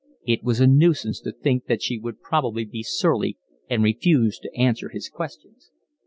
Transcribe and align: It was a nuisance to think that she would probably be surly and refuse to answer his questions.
It 0.25 0.41
was 0.41 0.59
a 0.59 0.65
nuisance 0.65 1.19
to 1.21 1.31
think 1.31 1.67
that 1.67 1.83
she 1.83 1.99
would 1.99 2.23
probably 2.23 2.65
be 2.65 2.81
surly 2.81 3.37
and 3.69 3.83
refuse 3.83 4.39
to 4.39 4.55
answer 4.57 4.89
his 4.89 5.09
questions. 5.09 5.69